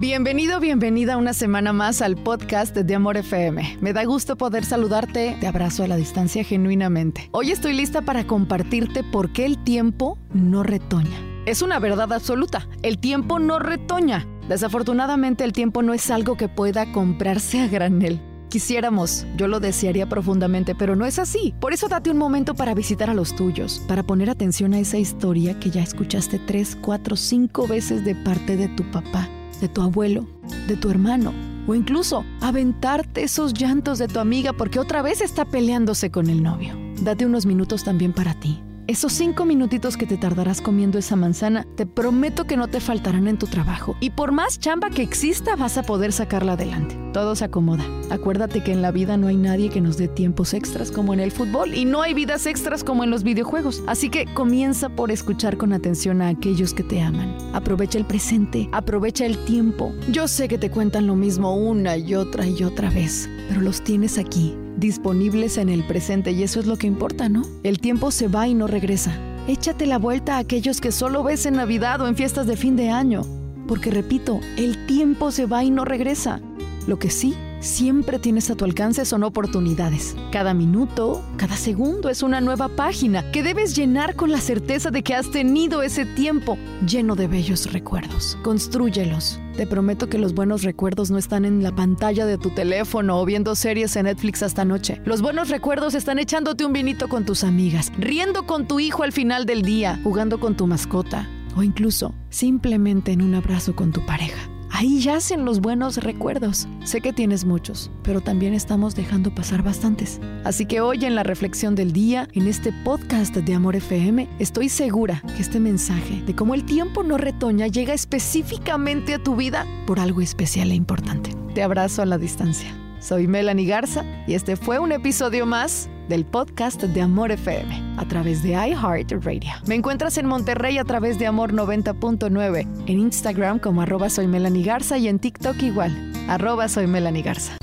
[0.00, 3.78] Bienvenido, bienvenida una semana más al podcast de Amor FM.
[3.80, 7.28] Me da gusto poder saludarte, te abrazo a la distancia genuinamente.
[7.32, 11.20] Hoy estoy lista para compartirte por qué el tiempo no retoña.
[11.46, 14.24] Es una verdad absoluta, el tiempo no retoña.
[14.48, 18.20] Desafortunadamente el tiempo no es algo que pueda comprarse a granel.
[18.50, 21.56] Quisiéramos, yo lo desearía profundamente, pero no es así.
[21.58, 24.96] Por eso date un momento para visitar a los tuyos, para poner atención a esa
[24.96, 29.28] historia que ya escuchaste tres, cuatro, cinco veces de parte de tu papá
[29.60, 30.26] de tu abuelo,
[30.66, 31.32] de tu hermano,
[31.66, 36.42] o incluso aventarte esos llantos de tu amiga porque otra vez está peleándose con el
[36.42, 36.74] novio.
[37.02, 38.62] Date unos minutos también para ti.
[38.88, 43.28] Esos cinco minutitos que te tardarás comiendo esa manzana, te prometo que no te faltarán
[43.28, 43.94] en tu trabajo.
[44.00, 46.96] Y por más chamba que exista, vas a poder sacarla adelante.
[47.12, 47.84] Todo se acomoda.
[48.08, 51.20] Acuérdate que en la vida no hay nadie que nos dé tiempos extras como en
[51.20, 53.82] el fútbol y no hay vidas extras como en los videojuegos.
[53.86, 57.36] Así que comienza por escuchar con atención a aquellos que te aman.
[57.52, 59.92] Aprovecha el presente, aprovecha el tiempo.
[60.10, 63.82] Yo sé que te cuentan lo mismo una y otra y otra vez, pero los
[63.82, 67.42] tienes aquí disponibles en el presente y eso es lo que importa, ¿no?
[67.64, 69.18] El tiempo se va y no regresa.
[69.48, 72.76] Échate la vuelta a aquellos que solo ves en Navidad o en fiestas de fin
[72.76, 73.22] de año.
[73.66, 76.40] Porque repito, el tiempo se va y no regresa.
[76.86, 80.16] Lo que sí siempre tienes a tu alcance son oportunidades.
[80.32, 85.02] Cada minuto, cada segundo es una nueva página que debes llenar con la certeza de
[85.02, 88.38] que has tenido ese tiempo lleno de bellos recuerdos.
[88.42, 89.40] Construyelos.
[89.56, 93.24] Te prometo que los buenos recuerdos no están en la pantalla de tu teléfono o
[93.24, 95.00] viendo series en Netflix hasta noche.
[95.04, 99.12] Los buenos recuerdos están echándote un vinito con tus amigas, riendo con tu hijo al
[99.12, 104.04] final del día, jugando con tu mascota o incluso simplemente en un abrazo con tu
[104.06, 104.48] pareja.
[104.78, 106.68] Ahí yacen los buenos recuerdos.
[106.84, 110.20] Sé que tienes muchos, pero también estamos dejando pasar bastantes.
[110.44, 114.68] Así que hoy en la reflexión del día, en este podcast de Amor FM, estoy
[114.68, 119.66] segura que este mensaje de cómo el tiempo no retoña llega específicamente a tu vida
[119.84, 121.34] por algo especial e importante.
[121.56, 122.72] Te abrazo a la distancia.
[123.00, 128.06] Soy Melanie Garza y este fue un episodio más del podcast de Amor FM a
[128.06, 129.52] través de iHeartRadio.
[129.66, 134.64] Me encuentras en Monterrey a través de Amor 90.9, en Instagram como arroba soy Melanie
[134.64, 137.56] Garza y en TikTok igual, arroba soy Melanie Garza.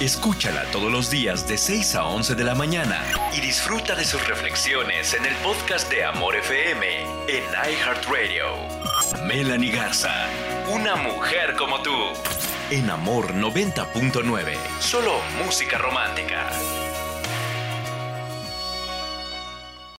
[0.00, 3.00] Escúchala todos los días de 6 a 11 de la mañana
[3.36, 6.84] y disfruta de sus reflexiones en el podcast de Amor FM
[7.28, 8.44] en iHeartRadio.
[9.26, 10.12] Melanie Garza,
[10.74, 11.94] una mujer como tú,
[12.70, 15.12] en Amor 90.9, solo
[15.44, 16.50] música romántica.